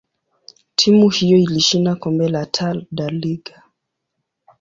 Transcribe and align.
timu 0.75 1.09
hiyo 1.09 1.37
ilishinda 1.37 1.95
kombe 1.95 2.29
la 2.29 2.45
Taa 2.45 2.75
da 2.91 3.09
Liga. 3.09 3.63